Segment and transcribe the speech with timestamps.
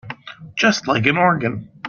[0.55, 1.69] Just like an organ.